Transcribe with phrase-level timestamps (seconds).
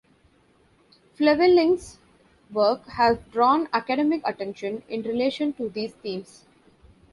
[1.15, 1.99] Flewelling's
[2.51, 6.45] works have drawn academic attention in relation to these themes.